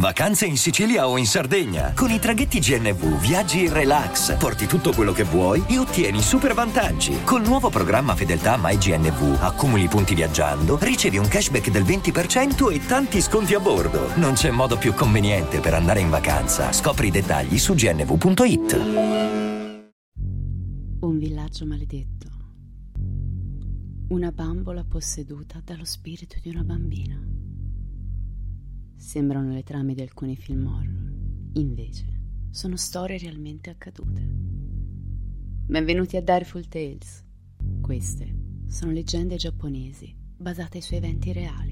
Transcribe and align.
Vacanze 0.00 0.46
in 0.46 0.56
Sicilia 0.56 1.06
o 1.06 1.18
in 1.18 1.26
Sardegna. 1.26 1.92
Con 1.94 2.10
i 2.10 2.18
traghetti 2.18 2.58
GNV 2.58 3.20
viaggi 3.20 3.64
in 3.64 3.72
relax, 3.74 4.34
porti 4.38 4.64
tutto 4.64 4.94
quello 4.94 5.12
che 5.12 5.24
vuoi 5.24 5.62
e 5.68 5.76
ottieni 5.76 6.22
super 6.22 6.54
vantaggi. 6.54 7.22
Col 7.22 7.42
nuovo 7.42 7.68
programma 7.68 8.14
Fedeltà 8.14 8.56
MyGNV 8.58 9.36
accumuli 9.42 9.88
punti 9.88 10.14
viaggiando, 10.14 10.78
ricevi 10.80 11.18
un 11.18 11.28
cashback 11.28 11.70
del 11.70 11.82
20% 11.82 12.72
e 12.72 12.86
tanti 12.86 13.20
sconti 13.20 13.52
a 13.52 13.60
bordo. 13.60 14.16
Non 14.16 14.32
c'è 14.32 14.50
modo 14.50 14.78
più 14.78 14.94
conveniente 14.94 15.60
per 15.60 15.74
andare 15.74 16.00
in 16.00 16.08
vacanza. 16.08 16.72
Scopri 16.72 17.08
i 17.08 17.10
dettagli 17.10 17.58
su 17.58 17.74
gnv.it. 17.74 18.74
Un 21.00 21.18
villaggio 21.18 21.66
maledetto. 21.66 22.28
Una 24.08 24.32
bambola 24.32 24.82
posseduta 24.82 25.60
dallo 25.62 25.84
spirito 25.84 26.36
di 26.42 26.48
una 26.48 26.62
bambina. 26.62 27.39
Sembrano 29.00 29.54
le 29.54 29.62
trame 29.62 29.94
di 29.94 30.02
alcuni 30.02 30.36
film 30.36 30.66
horror, 30.66 31.12
invece 31.54 32.04
sono 32.50 32.76
storie 32.76 33.16
realmente 33.16 33.70
accadute. 33.70 34.20
Benvenuti 35.66 36.18
a 36.18 36.20
Direful 36.20 36.68
Tales. 36.68 37.24
Queste 37.80 38.36
sono 38.68 38.92
leggende 38.92 39.36
giapponesi 39.36 40.14
basate 40.36 40.82
su 40.82 40.94
eventi 40.94 41.32
reali. 41.32 41.69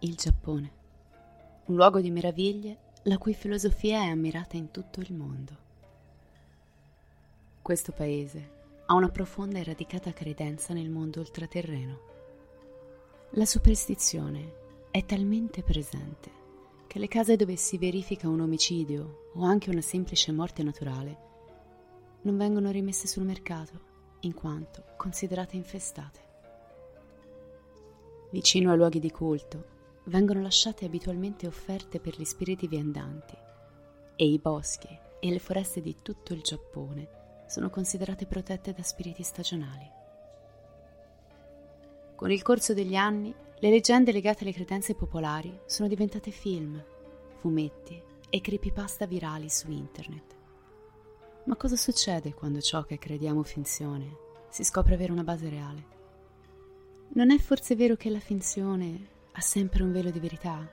Il 0.00 0.14
Giappone. 0.14 0.70
Un 1.64 1.74
luogo 1.74 2.00
di 2.00 2.12
meraviglie 2.12 2.92
la 3.02 3.18
cui 3.18 3.34
filosofia 3.34 4.02
è 4.02 4.06
ammirata 4.06 4.56
in 4.56 4.70
tutto 4.70 5.00
il 5.00 5.12
mondo. 5.12 5.56
Questo 7.60 7.90
paese 7.90 8.50
ha 8.86 8.94
una 8.94 9.08
profonda 9.08 9.58
e 9.58 9.64
radicata 9.64 10.12
credenza 10.12 10.72
nel 10.72 10.88
mondo 10.88 11.18
ultraterreno. 11.18 11.98
La 13.30 13.44
superstizione 13.44 14.52
è 14.92 15.04
talmente 15.04 15.64
presente 15.64 16.30
che 16.86 17.00
le 17.00 17.08
case 17.08 17.34
dove 17.34 17.56
si 17.56 17.76
verifica 17.76 18.28
un 18.28 18.38
omicidio 18.38 19.30
o 19.34 19.42
anche 19.42 19.68
una 19.68 19.80
semplice 19.80 20.30
morte 20.30 20.62
naturale 20.62 21.18
non 22.22 22.36
vengono 22.36 22.70
rimesse 22.70 23.08
sul 23.08 23.24
mercato 23.24 23.80
in 24.20 24.32
quanto 24.32 24.84
considerate 24.96 25.56
infestate. 25.56 26.20
Vicino 28.30 28.70
ai 28.70 28.76
luoghi 28.76 29.00
di 29.00 29.10
culto 29.10 29.76
vengono 30.08 30.40
lasciate 30.40 30.84
abitualmente 30.84 31.46
offerte 31.46 32.00
per 32.00 32.18
gli 32.18 32.24
spiriti 32.24 32.66
viandanti 32.66 33.36
e 34.16 34.26
i 34.26 34.38
boschi 34.38 34.88
e 35.20 35.30
le 35.30 35.38
foreste 35.38 35.80
di 35.80 35.96
tutto 36.02 36.32
il 36.32 36.42
Giappone 36.42 37.44
sono 37.46 37.70
considerate 37.70 38.26
protette 38.26 38.72
da 38.72 38.82
spiriti 38.82 39.22
stagionali. 39.22 39.90
Con 42.14 42.30
il 42.30 42.42
corso 42.42 42.74
degli 42.74 42.94
anni, 42.94 43.34
le 43.60 43.70
leggende 43.70 44.12
legate 44.12 44.42
alle 44.42 44.52
credenze 44.52 44.94
popolari 44.94 45.60
sono 45.66 45.88
diventate 45.88 46.30
film, 46.30 46.82
fumetti 47.36 48.00
e 48.28 48.40
creepypasta 48.40 49.06
virali 49.06 49.48
su 49.48 49.70
internet. 49.70 50.36
Ma 51.44 51.56
cosa 51.56 51.76
succede 51.76 52.34
quando 52.34 52.60
ciò 52.60 52.82
che 52.82 52.98
crediamo 52.98 53.42
finzione 53.42 54.16
si 54.50 54.64
scopre 54.64 54.94
avere 54.94 55.12
una 55.12 55.24
base 55.24 55.48
reale? 55.48 55.96
Non 57.10 57.30
è 57.30 57.38
forse 57.38 57.74
vero 57.74 57.96
che 57.96 58.10
la 58.10 58.20
finzione 58.20 59.16
ha 59.38 59.40
sempre 59.40 59.84
un 59.84 59.92
velo 59.92 60.10
di 60.10 60.18
verità? 60.18 60.68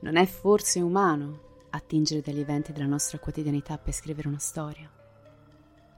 Non 0.00 0.16
è 0.16 0.24
forse 0.24 0.80
umano 0.80 1.64
attingere 1.70 2.22
dagli 2.22 2.40
eventi 2.40 2.72
della 2.72 2.86
nostra 2.86 3.18
quotidianità 3.18 3.76
per 3.76 3.92
scrivere 3.92 4.28
una 4.28 4.38
storia? 4.38 4.90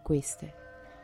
Queste 0.02 0.54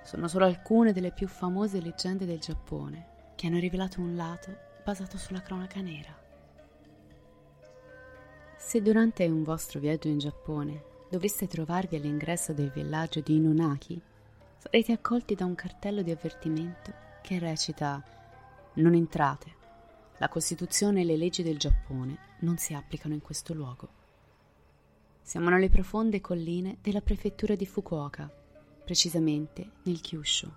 sono 0.03 0.27
solo 0.27 0.47
alcune 0.47 0.93
delle 0.93 1.13
più 1.13 1.29
famose 1.29 1.81
leggende 1.81 2.27
del 2.27 2.41
Giappone 2.41 3.33
che 3.37 3.47
hanno 3.47 3.61
rivelato 3.61 4.01
un 4.01 4.17
lato 4.17 4.53
basato 4.85 5.17
sulla 5.17 5.43
cronaca 5.43 5.81
nera. 5.81 6.13
Se 8.59 8.83
durante 8.83 9.27
un 9.27 9.45
vostro 9.45 9.79
viaggio 9.79 10.09
in 10.09 10.19
Giappone 10.19 10.83
dovreste 11.09 11.47
trovarvi 11.47 11.95
all'ingresso 11.95 12.53
del 12.53 12.73
villaggio 12.73 13.21
di 13.21 13.37
Inunaki, 13.37 14.03
sarete 14.57 14.91
accolti 14.91 15.37
da 15.37 15.45
un 15.45 15.55
cartello 15.55 16.03
di 16.03 16.11
avvertimento 16.11 16.93
che 17.23 17.39
recita 17.39 18.03
Non 18.75 18.95
entrate 18.95 19.63
la 20.19 20.29
Costituzione 20.29 21.01
e 21.01 21.05
le 21.05 21.17
leggi 21.17 21.43
del 21.43 21.59
Giappone 21.59 22.19
non 22.41 22.57
si 22.57 22.73
applicano 22.73 23.15
in 23.15 23.21
questo 23.21 23.53
luogo. 23.53 23.89
Siamo 25.23 25.49
nelle 25.49 25.71
profonde 25.71 26.21
colline 26.21 26.77
della 26.81 27.01
prefettura 27.01 27.55
di 27.57 27.67
Fukuoka, 27.67 28.31
precisamente 28.85 29.71
nel 29.85 30.01
Kyushu. 30.01 30.51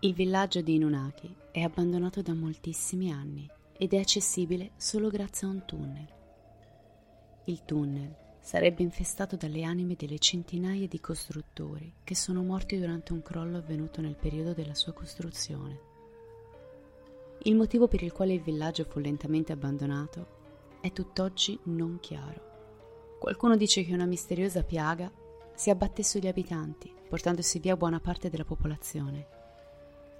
Il 0.00 0.14
villaggio 0.14 0.60
di 0.60 0.74
Inunaki 0.76 1.34
è 1.50 1.60
abbandonato 1.60 2.22
da 2.22 2.32
moltissimi 2.32 3.12
anni 3.12 3.48
ed 3.76 3.92
è 3.92 3.98
accessibile 3.98 4.70
solo 4.76 5.08
grazie 5.08 5.46
a 5.46 5.50
un 5.50 5.64
tunnel. 5.66 6.14
Il 7.44 7.64
tunnel 7.64 8.14
sarebbe 8.40 8.82
infestato 8.82 9.36
dalle 9.36 9.64
anime 9.64 9.96
delle 9.96 10.18
centinaia 10.18 10.86
di 10.86 11.00
costruttori 11.00 11.92
che 12.04 12.14
sono 12.14 12.42
morti 12.42 12.78
durante 12.78 13.12
un 13.12 13.22
crollo 13.22 13.58
avvenuto 13.58 14.00
nel 14.00 14.14
periodo 14.14 14.52
della 14.52 14.74
sua 14.74 14.92
costruzione. 14.92 15.95
Il 17.46 17.54
motivo 17.54 17.86
per 17.86 18.02
il 18.02 18.10
quale 18.10 18.32
il 18.32 18.42
villaggio 18.42 18.82
fu 18.82 18.98
lentamente 18.98 19.52
abbandonato 19.52 20.26
è 20.80 20.90
tutt'oggi 20.90 21.56
non 21.64 21.98
chiaro. 22.00 23.18
Qualcuno 23.20 23.56
dice 23.56 23.84
che 23.84 23.94
una 23.94 24.04
misteriosa 24.04 24.64
piaga 24.64 25.08
si 25.54 25.70
abbatté 25.70 26.02
sugli 26.02 26.26
abitanti, 26.26 26.92
portandosi 27.08 27.60
via 27.60 27.76
buona 27.76 28.00
parte 28.00 28.30
della 28.30 28.44
popolazione. 28.44 29.28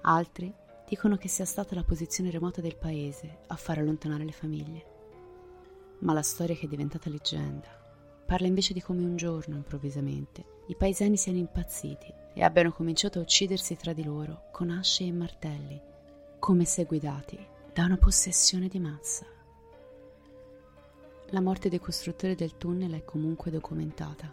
Altri 0.03 0.54
dicono 0.88 1.16
che 1.16 1.26
sia 1.26 1.44
stata 1.44 1.75
la 1.75 1.82
posizione 1.82 2.31
remota 2.31 2.60
del 2.60 2.76
paese 2.76 3.38
a 3.48 3.56
far 3.56 3.78
allontanare 3.78 4.25
le 4.25 4.31
famiglie. 4.31 4.84
Ma 6.00 6.12
la 6.12 6.22
storia 6.22 6.54
che 6.54 6.66
è 6.66 6.69
diventata 6.69 7.10
leggenda 7.10 7.69
parla 8.25 8.47
invece 8.47 8.72
di 8.72 8.81
come 8.81 9.03
un 9.03 9.16
giorno, 9.16 9.56
improvvisamente, 9.56 10.44
i 10.69 10.76
paesani 10.76 11.16
siano 11.16 11.38
impazziti 11.38 12.06
e 12.34 12.44
abbiano 12.44 12.70
cominciato 12.70 13.19
a 13.19 13.22
uccidersi 13.22 13.75
tra 13.75 13.93
di 13.93 14.04
loro 14.04 14.44
con 14.53 14.70
asce 14.70 15.03
e 15.03 15.12
martelli 15.12 15.94
come 16.39 16.65
se 16.65 16.85
guidati 16.85 17.39
da 17.73 17.85
una 17.85 17.97
possessione 17.97 18.69
di 18.69 18.79
massa. 18.79 19.27
La 21.31 21.41
morte 21.41 21.69
dei 21.69 21.81
costruttori 21.81 22.35
del 22.35 22.56
tunnel 22.56 22.93
è 22.93 23.05
comunque 23.05 23.50
documentata 23.50 24.33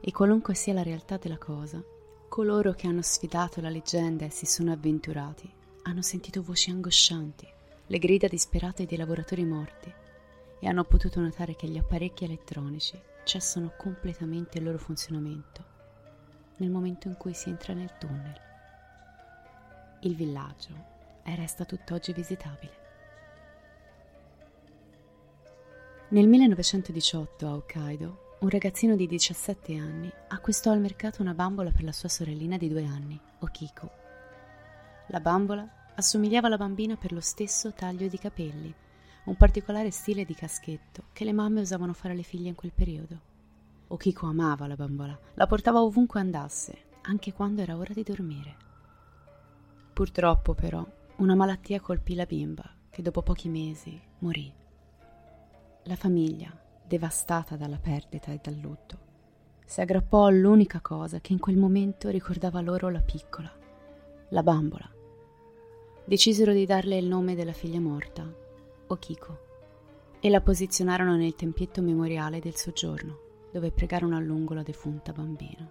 e 0.00 0.12
qualunque 0.12 0.54
sia 0.54 0.74
la 0.74 0.82
realtà 0.82 1.16
della 1.16 1.38
cosa, 1.38 1.82
coloro 2.28 2.72
che 2.72 2.86
hanno 2.86 3.02
sfidato 3.02 3.60
la 3.60 3.70
leggenda 3.70 4.24
e 4.24 4.30
si 4.30 4.46
sono 4.46 4.72
avventurati 4.72 5.50
hanno 5.82 6.02
sentito 6.02 6.42
voci 6.42 6.70
angoscianti, 6.70 7.48
le 7.86 7.98
grida 7.98 8.28
disperate 8.28 8.84
dei 8.84 8.98
lavoratori 8.98 9.44
morti 9.44 9.92
e 10.58 10.68
hanno 10.68 10.84
potuto 10.84 11.20
notare 11.20 11.56
che 11.56 11.66
gli 11.68 11.78
apparecchi 11.78 12.24
elettronici 12.24 13.00
cessano 13.24 13.72
completamente 13.76 14.58
il 14.58 14.64
loro 14.64 14.78
funzionamento 14.78 15.64
nel 16.56 16.70
momento 16.70 17.08
in 17.08 17.16
cui 17.16 17.32
si 17.32 17.48
entra 17.48 17.72
nel 17.72 17.96
tunnel. 17.98 18.38
Il 20.02 20.14
villaggio 20.14 20.89
e 21.24 21.34
resta 21.34 21.64
tutt'oggi 21.64 22.12
visitabile. 22.12 22.78
Nel 26.10 26.26
1918 26.26 27.46
a 27.46 27.54
Hokkaido, 27.54 28.36
un 28.40 28.48
ragazzino 28.48 28.96
di 28.96 29.06
17 29.06 29.76
anni 29.76 30.10
acquistò 30.28 30.72
al 30.72 30.80
mercato 30.80 31.22
una 31.22 31.34
bambola 31.34 31.70
per 31.70 31.84
la 31.84 31.92
sua 31.92 32.08
sorellina 32.08 32.56
di 32.56 32.68
due 32.68 32.84
anni, 32.84 33.20
Okiko. 33.40 33.90
La 35.08 35.20
bambola 35.20 35.92
assomigliava 35.94 36.46
alla 36.46 36.56
bambina 36.56 36.96
per 36.96 37.12
lo 37.12 37.20
stesso 37.20 37.72
taglio 37.72 38.08
di 38.08 38.18
capelli, 38.18 38.74
un 39.24 39.36
particolare 39.36 39.90
stile 39.90 40.24
di 40.24 40.34
caschetto 40.34 41.04
che 41.12 41.24
le 41.24 41.32
mamme 41.32 41.60
usavano 41.60 41.92
fare 41.92 42.14
alle 42.14 42.22
figlie 42.22 42.48
in 42.48 42.54
quel 42.54 42.72
periodo. 42.74 43.20
Okiko 43.88 44.26
amava 44.26 44.66
la 44.66 44.76
bambola, 44.76 45.16
la 45.34 45.46
portava 45.46 45.82
ovunque 45.82 46.18
andasse, 46.18 46.78
anche 47.02 47.32
quando 47.32 47.60
era 47.60 47.76
ora 47.76 47.92
di 47.92 48.02
dormire. 48.02 48.56
Purtroppo, 49.92 50.54
però, 50.54 50.84
una 51.20 51.34
malattia 51.34 51.80
colpì 51.80 52.14
la 52.14 52.24
bimba, 52.24 52.64
che 52.88 53.02
dopo 53.02 53.20
pochi 53.20 53.50
mesi 53.50 54.00
morì. 54.20 54.50
La 55.82 55.94
famiglia, 55.94 56.50
devastata 56.82 57.56
dalla 57.56 57.76
perdita 57.76 58.32
e 58.32 58.40
dal 58.42 58.54
lutto, 58.54 59.08
si 59.66 59.82
aggrappò 59.82 60.24
all'unica 60.24 60.80
cosa 60.80 61.20
che 61.20 61.34
in 61.34 61.38
quel 61.38 61.58
momento 61.58 62.08
ricordava 62.08 62.62
loro 62.62 62.88
la 62.88 63.02
piccola, 63.02 63.54
la 64.30 64.42
bambola. 64.42 64.90
Decisero 66.06 66.54
di 66.54 66.64
darle 66.64 66.96
il 66.96 67.06
nome 67.06 67.34
della 67.34 67.52
figlia 67.52 67.80
morta, 67.80 68.26
Okiko, 68.86 69.38
e 70.20 70.30
la 70.30 70.40
posizionarono 70.40 71.16
nel 71.16 71.34
tempietto 71.34 71.82
memoriale 71.82 72.40
del 72.40 72.56
soggiorno, 72.56 73.18
dove 73.52 73.70
pregarono 73.70 74.16
a 74.16 74.20
lungo 74.20 74.54
la 74.54 74.62
defunta 74.62 75.12
bambina. 75.12 75.70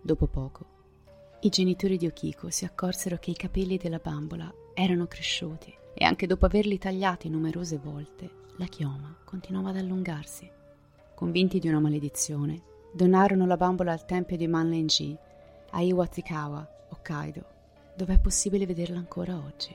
Dopo 0.00 0.26
poco, 0.26 0.77
i 1.40 1.48
genitori 1.48 1.96
di 1.96 2.06
Okiko 2.06 2.50
si 2.50 2.64
accorsero 2.64 3.18
che 3.18 3.30
i 3.30 3.36
capelli 3.36 3.76
della 3.76 4.00
bambola 4.02 4.52
erano 4.74 5.06
cresciuti 5.06 5.74
e 5.94 6.04
anche 6.04 6.26
dopo 6.26 6.46
averli 6.46 6.78
tagliati 6.78 7.28
numerose 7.28 7.78
volte, 7.78 8.30
la 8.56 8.66
chioma 8.66 9.16
continuava 9.24 9.70
ad 9.70 9.76
allungarsi 9.76 10.56
convinti 11.18 11.58
di 11.58 11.66
una 11.66 11.80
maledizione, 11.80 12.62
donarono 12.92 13.44
la 13.44 13.56
bambola 13.56 13.90
al 13.90 14.04
tempio 14.04 14.36
di 14.36 14.46
Manlenji 14.46 15.18
a 15.70 15.80
Iwatikawa, 15.82 16.86
Hokkaido, 16.90 17.44
dove 17.96 18.14
è 18.14 18.20
possibile 18.20 18.66
vederla 18.66 18.98
ancora 18.98 19.36
oggi. 19.36 19.74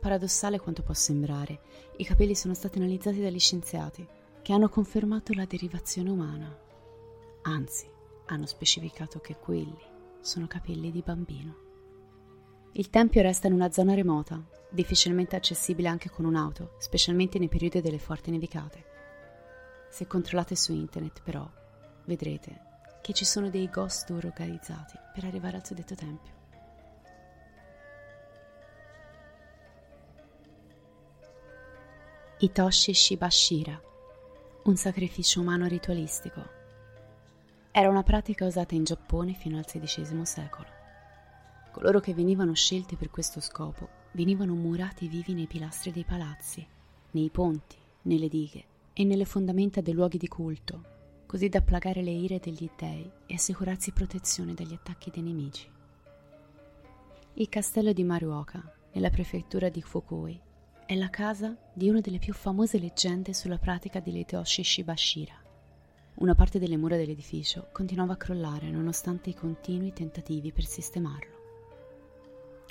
Paradossale 0.00 0.58
quanto 0.58 0.82
può 0.82 0.94
sembrare, 0.94 1.60
i 1.98 2.04
capelli 2.06 2.34
sono 2.34 2.54
stati 2.54 2.78
analizzati 2.78 3.20
dagli 3.20 3.38
scienziati, 3.38 4.06
che 4.40 4.54
hanno 4.54 4.70
confermato 4.70 5.34
la 5.34 5.44
derivazione 5.44 6.08
umana. 6.08 6.58
Anzi, 7.42 7.86
hanno 8.28 8.46
specificato 8.46 9.20
che 9.20 9.36
quelli 9.36 9.78
sono 10.20 10.46
capelli 10.46 10.90
di 10.90 11.02
bambino. 11.02 11.66
Il 12.72 12.90
tempio 12.90 13.22
resta 13.22 13.46
in 13.46 13.54
una 13.54 13.70
zona 13.70 13.94
remota, 13.94 14.42
difficilmente 14.70 15.36
accessibile 15.36 15.88
anche 15.88 16.10
con 16.10 16.24
un'auto, 16.24 16.74
specialmente 16.78 17.38
nei 17.38 17.48
periodi 17.48 17.80
delle 17.80 17.98
forti 17.98 18.30
nevicate. 18.30 18.84
Se 19.90 20.06
controllate 20.06 20.54
su 20.54 20.72
internet, 20.72 21.22
però, 21.22 21.48
vedrete 22.04 22.66
che 23.00 23.12
ci 23.12 23.24
sono 23.24 23.48
dei 23.48 23.70
ghost 23.70 24.06
tour 24.06 24.24
organizzati 24.26 24.98
per 25.14 25.24
arrivare 25.24 25.56
al 25.56 25.64
suddetto 25.64 25.94
tempio. 25.94 26.36
Hitoshi 32.40 32.94
Shibashira, 32.94 33.80
un 34.64 34.76
sacrificio 34.76 35.40
umano 35.40 35.66
ritualistico. 35.66 36.57
Era 37.78 37.90
una 37.90 38.02
pratica 38.02 38.44
usata 38.44 38.74
in 38.74 38.82
Giappone 38.82 39.34
fino 39.34 39.56
al 39.56 39.64
XVI 39.64 40.24
secolo. 40.24 40.66
Coloro 41.70 42.00
che 42.00 42.12
venivano 42.12 42.52
scelti 42.52 42.96
per 42.96 43.08
questo 43.08 43.38
scopo 43.38 43.88
venivano 44.14 44.52
murati 44.56 45.06
vivi 45.06 45.32
nei 45.32 45.46
pilastri 45.46 45.92
dei 45.92 46.02
palazzi, 46.02 46.66
nei 47.12 47.30
ponti, 47.30 47.76
nelle 48.02 48.26
dighe 48.26 48.64
e 48.92 49.04
nelle 49.04 49.24
fondamenta 49.24 49.80
dei 49.80 49.94
luoghi 49.94 50.18
di 50.18 50.26
culto, 50.26 51.22
così 51.24 51.48
da 51.48 51.60
placare 51.60 52.02
le 52.02 52.10
ire 52.10 52.40
degli 52.40 52.68
dei 52.74 53.08
e 53.26 53.34
assicurarsi 53.34 53.92
protezione 53.92 54.54
dagli 54.54 54.74
attacchi 54.74 55.12
dei 55.12 55.22
nemici. 55.22 55.70
Il 57.34 57.48
castello 57.48 57.92
di 57.92 58.02
Maruoka, 58.02 58.60
nella 58.90 59.10
prefettura 59.10 59.68
di 59.68 59.82
Fukui, 59.82 60.36
è 60.84 60.96
la 60.96 61.10
casa 61.10 61.56
di 61.72 61.88
una 61.88 62.00
delle 62.00 62.18
più 62.18 62.34
famose 62.34 62.80
leggende 62.80 63.32
sulla 63.32 63.58
pratica 63.58 64.00
di 64.00 64.10
Leitoshi 64.10 64.64
Shibashira. 64.64 65.46
Una 66.20 66.34
parte 66.34 66.58
delle 66.58 66.76
mura 66.76 66.96
dell'edificio 66.96 67.68
continuava 67.70 68.14
a 68.14 68.16
crollare 68.16 68.70
nonostante 68.70 69.30
i 69.30 69.34
continui 69.34 69.92
tentativi 69.92 70.50
per 70.50 70.64
sistemarlo. 70.64 71.36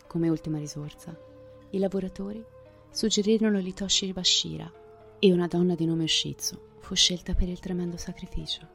Come 0.05 0.27
ultima 0.27 0.57
risorsa, 0.57 1.17
i 1.69 1.79
lavoratori 1.79 2.43
suggerirono 2.89 3.59
Litoshi 3.59 4.11
Bashira 4.11 4.69
e 5.17 5.31
una 5.31 5.47
donna 5.47 5.75
di 5.75 5.85
nome 5.85 6.03
Ushitsu 6.03 6.59
fu 6.79 6.93
scelta 6.93 7.35
per 7.35 7.47
il 7.47 7.59
tremendo 7.59 7.95
sacrificio. 7.95 8.67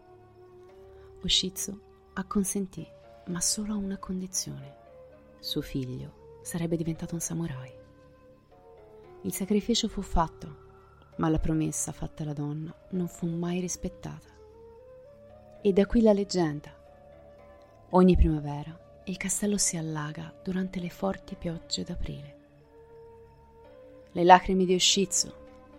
Ushitsu 1.23 1.79
acconsentì, 2.15 2.87
ma 3.27 3.43
solo 3.43 3.75
a 3.75 3.77
una 3.77 3.99
condizione. 3.99 4.75
Suo 5.39 5.61
figlio 5.61 6.41
sarebbe 6.41 6.77
diventato 6.77 7.13
un 7.13 7.21
samurai. 7.21 7.73
Il 9.21 9.35
sacrificio 9.35 9.89
fu 9.89 10.01
fatto, 10.01 10.57
ma 11.17 11.29
la 11.29 11.39
promessa 11.39 11.93
fatta 11.93 12.23
alla 12.23 12.33
donna 12.33 12.75
non 12.93 13.07
fu 13.07 13.27
mai 13.27 13.61
rispettata. 13.61 14.32
E 15.65 15.73
da 15.73 15.87
qui 15.87 16.01
la 16.01 16.13
leggenda. 16.13 16.75
Ogni 17.91 18.17
primavera 18.17 18.77
il 19.05 19.17
castello 19.17 19.57
si 19.59 19.77
allaga 19.77 20.35
durante 20.43 20.81
le 20.81 20.91
forti 20.91 21.37
piogge 21.37 21.85
d'aprile. 21.85 22.37
Le 24.11 24.25
lacrime 24.25 24.65
di 24.65 24.75
Ushitsu 24.75 25.33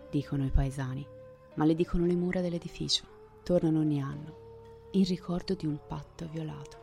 dicono 0.08 0.46
i 0.46 0.50
paesani, 0.50 1.06
ma 1.56 1.66
le 1.66 1.74
dicono 1.74 2.06
le 2.06 2.14
mura 2.14 2.40
dell'edificio. 2.40 3.04
Tornano 3.42 3.80
ogni 3.80 4.00
anno, 4.00 4.88
in 4.92 5.04
ricordo 5.04 5.52
di 5.52 5.66
un 5.66 5.78
patto 5.86 6.30
violato. 6.32 6.78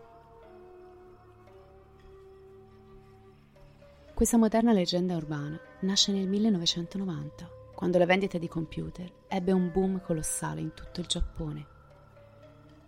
Questa 4.13 4.37
moderna 4.37 4.73
leggenda 4.73 5.15
urbana 5.15 5.59
nasce 5.79 6.11
nel 6.11 6.27
1990, 6.27 7.49
quando 7.73 7.97
la 7.97 8.05
vendita 8.05 8.37
di 8.37 8.47
computer 8.47 9.11
ebbe 9.27 9.51
un 9.51 9.71
boom 9.71 10.01
colossale 10.01 10.61
in 10.61 10.75
tutto 10.75 10.99
il 10.99 11.07
Giappone. 11.07 11.79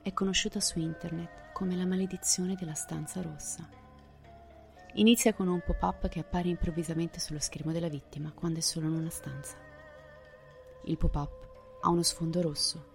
È 0.04 0.12
conosciuta 0.12 0.60
su 0.60 0.80
internet 0.80 1.54
come 1.54 1.78
la 1.78 1.86
maledizione 1.86 2.56
della 2.56 2.74
stanza 2.74 3.22
rossa. 3.22 3.66
Inizia 4.96 5.34
con 5.34 5.48
un 5.48 5.62
pop-up 5.64 6.10
che 6.10 6.20
appare 6.20 6.50
improvvisamente 6.50 7.22
sullo 7.22 7.40
schermo 7.40 7.72
della 7.72 7.88
vittima 7.88 8.34
quando 8.34 8.60
è 8.60 8.62
solo 8.62 8.88
in 8.88 8.96
una 8.96 9.10
stanza. 9.10 9.56
Il 10.88 10.98
pop-up 10.98 11.80
ha 11.84 11.88
uno 11.88 12.04
sfondo 12.04 12.42
rosso. 12.42 12.86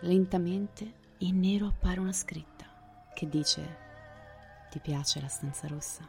Lentamente 0.00 0.92
in 1.18 1.38
nero 1.38 1.68
appare 1.68 2.00
una 2.00 2.12
scritta 2.12 2.66
che 3.14 3.28
dice 3.28 3.76
Ti 4.68 4.80
piace 4.80 5.20
la 5.20 5.28
stanza 5.28 5.68
rossa? 5.68 6.04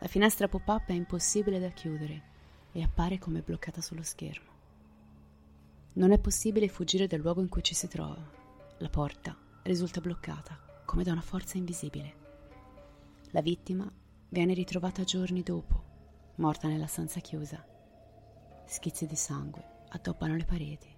La 0.00 0.06
finestra 0.06 0.48
pop-up 0.48 0.86
è 0.88 0.92
impossibile 0.92 1.58
da 1.58 1.70
chiudere 1.70 2.22
e 2.72 2.82
appare 2.82 3.18
come 3.18 3.40
bloccata 3.40 3.80
sullo 3.80 4.02
schermo. 4.02 4.55
Non 5.96 6.12
è 6.12 6.18
possibile 6.18 6.68
fuggire 6.68 7.06
dal 7.06 7.20
luogo 7.20 7.40
in 7.40 7.48
cui 7.48 7.62
ci 7.62 7.74
si 7.74 7.88
trova. 7.88 8.24
La 8.78 8.88
porta 8.88 9.36
risulta 9.62 10.00
bloccata, 10.00 10.58
come 10.84 11.02
da 11.02 11.12
una 11.12 11.20
forza 11.20 11.58
invisibile. 11.58 12.14
La 13.30 13.42
vittima 13.42 13.90
viene 14.28 14.54
ritrovata 14.54 15.04
giorni 15.04 15.42
dopo, 15.42 15.82
morta 16.36 16.68
nella 16.68 16.86
stanza 16.86 17.20
chiusa 17.20 17.74
schizzi 18.66 19.06
di 19.06 19.14
sangue 19.14 19.74
addobbano 19.90 20.36
le 20.36 20.44
pareti. 20.44 20.88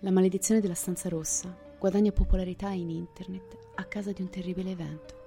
La 0.00 0.10
maledizione 0.10 0.60
della 0.60 0.74
stanza 0.74 1.08
rossa 1.08 1.54
guadagna 1.78 2.12
popolarità 2.12 2.70
in 2.70 2.90
internet 2.90 3.58
a 3.74 3.84
causa 3.84 4.12
di 4.12 4.22
un 4.22 4.30
terribile 4.30 4.70
evento. 4.70 5.20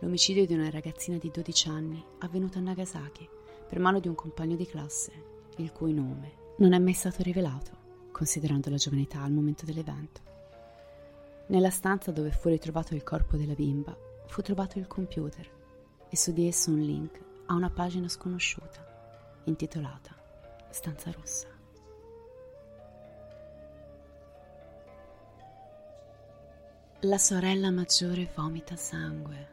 L'omicidio 0.00 0.46
di 0.46 0.54
una 0.54 0.70
ragazzina 0.70 1.18
di 1.18 1.30
12 1.30 1.68
anni 1.68 2.04
avvenuto 2.20 2.58
a 2.58 2.60
Nagasaki 2.60 3.28
per 3.68 3.78
mano 3.78 4.00
di 4.00 4.08
un 4.08 4.14
compagno 4.14 4.56
di 4.56 4.66
classe, 4.66 5.31
il 5.56 5.72
cui 5.72 5.92
nome 5.92 6.40
non 6.58 6.72
è 6.72 6.78
mai 6.78 6.92
stato 6.92 7.22
rivelato, 7.22 7.70
considerando 8.12 8.70
la 8.70 8.76
giovane 8.76 9.02
età 9.02 9.22
al 9.22 9.32
momento 9.32 9.64
dell'evento. 9.64 10.20
Nella 11.46 11.70
stanza 11.70 12.10
dove 12.12 12.30
fu 12.30 12.48
ritrovato 12.48 12.94
il 12.94 13.02
corpo 13.02 13.36
della 13.36 13.54
bimba 13.54 13.96
fu 14.26 14.42
trovato 14.42 14.78
il 14.78 14.86
computer 14.86 15.48
e 16.08 16.16
su 16.16 16.32
di 16.32 16.46
esso 16.46 16.70
un 16.70 16.80
link 16.80 17.20
a 17.46 17.54
una 17.54 17.70
pagina 17.70 18.08
sconosciuta 18.08 19.42
intitolata 19.44 20.14
Stanza 20.70 21.10
Rossa. 21.10 21.48
La 27.00 27.18
sorella 27.18 27.70
maggiore 27.70 28.30
vomita 28.34 28.76
sangue. 28.76 29.48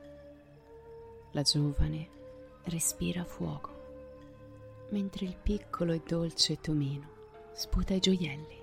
La 1.31 1.41
giovane 1.41 2.07
respira 2.65 3.23
fuoco, 3.23 3.78
mentre 4.89 5.25
il 5.25 5.35
piccolo 5.41 5.93
e 5.93 6.01
dolce 6.05 6.59
Tomino 6.59 7.17
sputa 7.53 7.93
i 7.93 7.99
gioielli. 7.99 8.57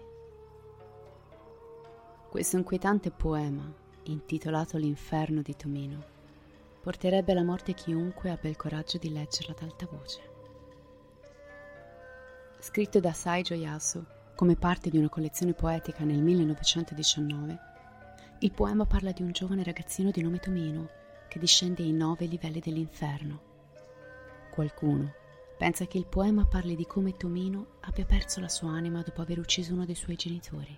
Questo 2.30 2.56
inquietante 2.56 3.10
poema, 3.10 3.70
intitolato 4.04 4.78
L'inferno 4.78 5.42
di 5.42 5.54
Tomino, 5.54 6.04
porterebbe 6.80 7.32
alla 7.32 7.44
morte 7.44 7.74
chiunque 7.74 8.30
abbia 8.30 8.50
il 8.50 8.56
coraggio 8.56 8.98
di 8.98 9.12
leggerla 9.12 9.54
ad 9.56 9.62
alta 9.62 9.86
voce 9.90 10.34
scritto 12.66 12.98
da 12.98 13.12
Saijo 13.12 13.54
Yasu 13.54 14.04
come 14.34 14.56
parte 14.56 14.90
di 14.90 14.98
una 14.98 15.08
collezione 15.08 15.54
poetica 15.54 16.04
nel 16.04 16.20
1919, 16.20 17.58
Il 18.40 18.52
poema 18.52 18.84
parla 18.84 19.12
di 19.12 19.22
un 19.22 19.30
giovane 19.30 19.62
ragazzino 19.62 20.10
di 20.10 20.20
nome 20.20 20.40
Tomino 20.40 20.88
che 21.28 21.38
discende 21.38 21.82
ai 21.82 21.92
nove 21.92 22.26
livelli 22.26 22.60
dell'inferno. 22.60 23.40
Qualcuno 24.50 25.14
pensa 25.56 25.86
che 25.86 25.98
il 25.98 26.06
poema 26.06 26.44
parli 26.44 26.76
di 26.76 26.86
come 26.86 27.16
Tomino 27.16 27.78
abbia 27.80 28.04
perso 28.04 28.40
la 28.40 28.48
sua 28.48 28.70
anima 28.70 29.02
dopo 29.02 29.22
aver 29.22 29.38
ucciso 29.38 29.72
uno 29.72 29.86
dei 29.86 29.94
suoi 29.94 30.16
genitori. 30.16 30.76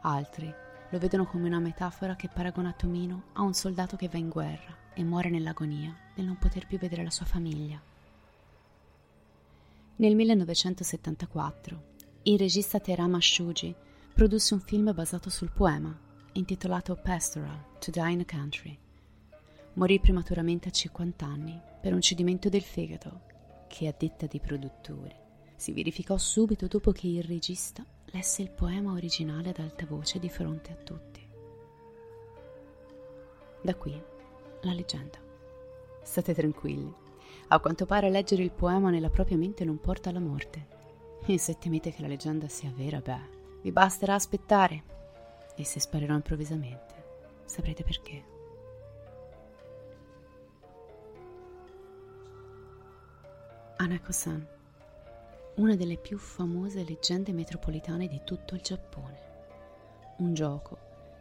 Altri 0.00 0.52
lo 0.90 0.98
vedono 0.98 1.26
come 1.26 1.48
una 1.48 1.58
metafora 1.58 2.16
che 2.16 2.30
paragona 2.32 2.72
Tomino 2.72 3.24
a 3.34 3.42
un 3.42 3.52
soldato 3.52 3.96
che 3.96 4.08
va 4.08 4.16
in 4.16 4.30
guerra 4.30 4.76
e 4.94 5.04
muore 5.04 5.28
nell'agonia 5.28 5.94
del 6.14 6.24
non 6.24 6.38
poter 6.38 6.66
più 6.66 6.78
vedere 6.78 7.02
la 7.02 7.10
sua 7.10 7.26
famiglia. 7.26 7.80
Nel 9.96 10.14
1974 10.14 11.82
il 12.22 12.38
regista 12.38 12.80
Terama 12.80 13.20
Shuji 13.20 13.74
produsse 14.14 14.54
un 14.54 14.60
film 14.60 14.94
basato 14.94 15.28
sul 15.28 15.50
poema 15.50 15.96
intitolato 16.32 16.96
Pastoral 16.96 17.64
to 17.78 17.90
Die 17.90 18.10
in 18.10 18.20
a 18.20 18.24
Country. 18.24 18.78
Morì 19.74 20.00
prematuramente 20.00 20.68
a 20.68 20.72
50 20.72 21.26
anni 21.26 21.60
per 21.80 21.92
un 21.92 22.00
cedimento 22.00 22.48
del 22.48 22.62
fegato 22.62 23.26
che, 23.68 23.86
a 23.86 23.94
detta 23.96 24.26
dei 24.26 24.40
produttori, 24.40 25.14
si 25.54 25.72
verificò 25.72 26.16
subito 26.18 26.66
dopo 26.66 26.90
che 26.90 27.06
il 27.06 27.22
regista 27.22 27.84
lesse 28.06 28.42
il 28.42 28.50
poema 28.50 28.92
originale 28.92 29.50
ad 29.50 29.58
alta 29.58 29.86
voce 29.86 30.18
di 30.18 30.28
fronte 30.28 30.72
a 30.72 30.76
tutti. 30.76 31.26
Da 33.60 33.74
qui 33.74 34.02
la 34.62 34.72
leggenda. 34.72 35.18
State 36.02 36.34
tranquilli, 36.34 36.92
a 37.48 37.60
quanto 37.60 37.86
pare 37.86 38.10
leggere 38.10 38.42
il 38.42 38.50
poema 38.50 38.90
nella 38.90 39.10
propria 39.10 39.36
mente 39.36 39.64
non 39.64 39.80
porta 39.80 40.10
alla 40.10 40.20
morte. 40.20 40.76
E 41.26 41.38
se 41.38 41.58
temete 41.58 41.92
che 41.92 42.02
la 42.02 42.08
leggenda 42.08 42.48
sia 42.48 42.72
vera, 42.74 43.00
beh, 43.00 43.36
vi 43.62 43.72
basterà 43.72 44.14
aspettare 44.14 44.82
e 45.56 45.64
se 45.64 45.80
sparirò 45.80 46.14
improvvisamente, 46.14 46.94
saprete 47.44 47.82
perché. 47.82 48.36
Anako-san, 53.88 54.46
una 55.54 55.74
delle 55.74 55.96
più 55.96 56.18
famose 56.18 56.84
leggende 56.84 57.32
metropolitane 57.32 58.06
di 58.06 58.20
tutto 58.22 58.54
il 58.54 58.60
Giappone. 58.60 59.18
Un 60.18 60.34
gioco 60.34 60.76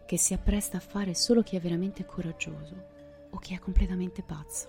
che 0.05 0.17
si 0.17 0.33
appresta 0.33 0.75
a 0.75 0.81
fare 0.81 1.13
solo 1.13 1.43
chi 1.43 1.55
è 1.55 1.61
veramente 1.61 2.05
coraggioso 2.05 2.75
o 3.29 3.37
chi 3.37 3.53
è 3.53 3.59
completamente 3.59 4.21
pazzo. 4.21 4.67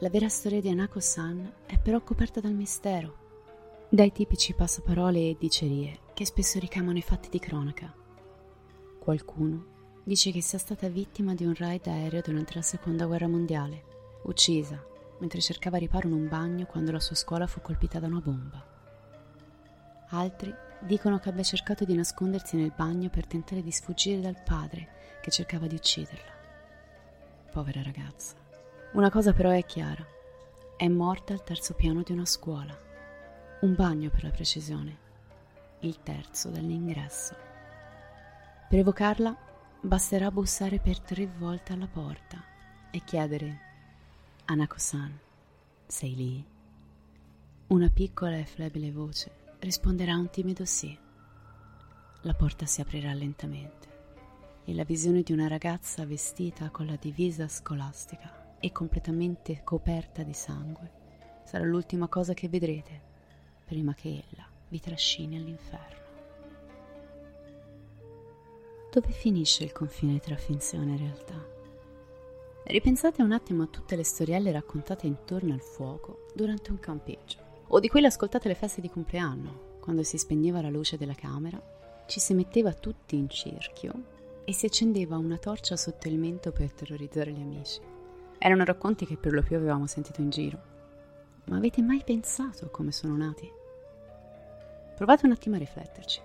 La 0.00 0.10
vera 0.10 0.28
storia 0.28 0.60
di 0.60 0.70
Anako-san 0.70 1.52
è 1.66 1.78
però 1.78 2.00
coperta 2.00 2.40
dal 2.40 2.54
mistero 2.54 3.24
dai 3.88 4.10
tipici 4.10 4.54
passaparole 4.54 5.20
e 5.20 5.36
dicerie 5.38 6.00
che 6.14 6.26
spesso 6.26 6.58
ricamano 6.58 6.98
i 6.98 7.02
fatti 7.02 7.28
di 7.28 7.38
cronaca. 7.38 7.94
Qualcuno 8.98 9.66
dice 10.02 10.32
che 10.32 10.42
sia 10.42 10.58
stata 10.58 10.88
vittima 10.88 11.36
di 11.36 11.44
un 11.44 11.54
raid 11.54 11.86
aereo 11.86 12.22
durante 12.22 12.54
la 12.54 12.62
seconda 12.62 13.06
guerra 13.06 13.28
mondiale, 13.28 13.84
uccisa 14.24 14.94
mentre 15.18 15.40
cercava 15.40 15.78
riparo 15.78 16.08
in 16.08 16.14
un 16.14 16.28
bagno 16.28 16.66
quando 16.66 16.92
la 16.92 17.00
sua 17.00 17.16
scuola 17.16 17.46
fu 17.46 17.60
colpita 17.60 17.98
da 17.98 18.06
una 18.06 18.20
bomba. 18.20 18.64
Altri 20.10 20.54
dicono 20.80 21.18
che 21.18 21.28
abbia 21.28 21.42
cercato 21.42 21.84
di 21.84 21.94
nascondersi 21.94 22.56
nel 22.56 22.72
bagno 22.74 23.08
per 23.08 23.26
tentare 23.26 23.62
di 23.62 23.72
sfuggire 23.72 24.20
dal 24.20 24.40
padre 24.42 25.18
che 25.20 25.30
cercava 25.30 25.66
di 25.66 25.74
ucciderla. 25.74 26.34
Povera 27.50 27.82
ragazza. 27.82 28.34
Una 28.92 29.10
cosa 29.10 29.32
però 29.32 29.50
è 29.50 29.64
chiara. 29.64 30.04
È 30.76 30.86
morta 30.88 31.32
al 31.32 31.42
terzo 31.42 31.74
piano 31.74 32.02
di 32.02 32.12
una 32.12 32.26
scuola 32.26 32.84
un 33.60 33.74
bagno 33.74 34.10
per 34.10 34.22
la 34.22 34.30
precisione, 34.30 34.98
il 35.80 36.02
terzo 36.02 36.50
dall'ingresso. 36.50 37.34
Per 38.68 38.78
evocarla 38.78 39.34
basterà 39.80 40.30
bussare 40.30 40.78
per 40.78 41.00
tre 41.00 41.26
volte 41.26 41.72
alla 41.72 41.86
porta 41.86 42.42
e 42.90 43.02
chiedere 43.02 43.65
Anako-san, 44.48 45.18
sei 45.88 46.14
lì? 46.14 46.44
Una 47.66 47.90
piccola 47.90 48.36
e 48.36 48.44
flebile 48.44 48.92
voce 48.92 49.56
risponderà 49.58 50.14
un 50.14 50.30
timido 50.30 50.64
sì. 50.64 50.96
La 52.20 52.32
porta 52.32 52.64
si 52.64 52.80
aprirà 52.80 53.12
lentamente 53.12 54.62
e 54.64 54.72
la 54.72 54.84
visione 54.84 55.22
di 55.22 55.32
una 55.32 55.48
ragazza 55.48 56.06
vestita 56.06 56.70
con 56.70 56.86
la 56.86 56.94
divisa 56.94 57.48
scolastica 57.48 58.56
e 58.60 58.70
completamente 58.70 59.62
coperta 59.64 60.22
di 60.22 60.32
sangue 60.32 60.90
sarà 61.42 61.64
l'ultima 61.64 62.06
cosa 62.06 62.32
che 62.32 62.48
vedrete 62.48 63.02
prima 63.64 63.94
che 63.94 64.22
ella 64.30 64.46
vi 64.68 64.78
trascini 64.78 65.38
all'inferno. 65.38 66.04
Dove 68.92 69.10
finisce 69.10 69.64
il 69.64 69.72
confine 69.72 70.20
tra 70.20 70.36
finzione 70.36 70.94
e 70.94 70.98
realtà? 70.98 71.55
Ripensate 72.68 73.22
un 73.22 73.30
attimo 73.30 73.62
a 73.62 73.68
tutte 73.68 73.94
le 73.94 74.02
storielle 74.02 74.50
raccontate 74.50 75.06
intorno 75.06 75.52
al 75.52 75.60
fuoco 75.60 76.26
durante 76.34 76.72
un 76.72 76.80
campeggio, 76.80 77.38
o 77.68 77.78
di 77.78 77.86
quelle 77.86 78.08
ascoltate 78.08 78.48
alle 78.48 78.56
feste 78.56 78.80
di 78.80 78.90
compleanno, 78.90 79.76
quando 79.78 80.02
si 80.02 80.18
spegneva 80.18 80.60
la 80.60 80.68
luce 80.68 80.96
della 80.96 81.14
camera, 81.14 81.62
ci 82.06 82.18
si 82.18 82.34
metteva 82.34 82.72
tutti 82.72 83.14
in 83.14 83.28
cerchio 83.28 83.92
e 84.44 84.52
si 84.52 84.66
accendeva 84.66 85.16
una 85.16 85.36
torcia 85.36 85.76
sotto 85.76 86.08
il 86.08 86.18
mento 86.18 86.50
per 86.50 86.72
terrorizzare 86.72 87.30
gli 87.30 87.40
amici. 87.40 87.80
Erano 88.36 88.64
racconti 88.64 89.06
che 89.06 89.16
per 89.16 89.32
lo 89.32 89.42
più 89.42 89.54
avevamo 89.54 89.86
sentito 89.86 90.20
in 90.20 90.30
giro. 90.30 90.58
Ma 91.44 91.58
avete 91.58 91.82
mai 91.82 92.02
pensato 92.04 92.68
come 92.70 92.90
sono 92.90 93.16
nati? 93.16 93.48
Provate 94.96 95.24
un 95.24 95.30
attimo 95.30 95.54
a 95.54 95.58
rifletterci. 95.58 96.20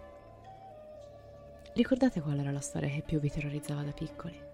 Ricordate 1.74 2.20
qual 2.20 2.40
era 2.40 2.52
la 2.52 2.60
storia 2.62 2.90
che 2.90 3.04
più 3.06 3.20
vi 3.20 3.30
terrorizzava 3.30 3.84
da 3.84 3.92
piccoli? 3.92 4.50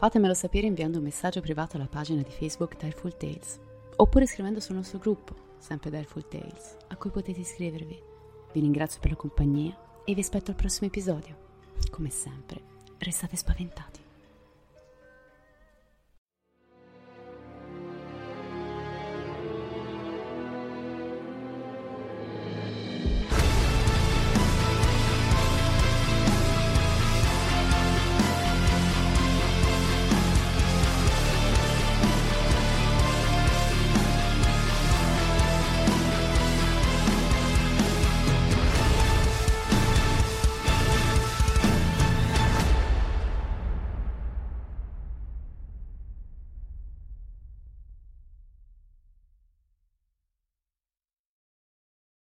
Fatemelo 0.00 0.32
sapere 0.32 0.66
inviando 0.66 0.96
un 0.96 1.04
messaggio 1.04 1.42
privato 1.42 1.76
alla 1.76 1.86
pagina 1.86 2.22
di 2.22 2.30
Facebook 2.30 2.74
Direful 2.78 3.18
Tales 3.18 3.60
oppure 3.96 4.26
scrivendo 4.26 4.58
sul 4.58 4.76
nostro 4.76 4.98
gruppo, 4.98 5.34
sempre 5.58 5.90
Direful 5.90 6.26
Tales, 6.26 6.74
a 6.88 6.96
cui 6.96 7.10
potete 7.10 7.40
iscrivervi. 7.40 8.02
Vi 8.50 8.60
ringrazio 8.60 8.98
per 8.98 9.10
la 9.10 9.16
compagnia 9.16 9.76
e 10.06 10.14
vi 10.14 10.20
aspetto 10.20 10.52
al 10.52 10.56
prossimo 10.56 10.86
episodio. 10.86 11.36
Come 11.90 12.08
sempre, 12.08 12.62
restate 12.96 13.36
spaventati. 13.36 13.89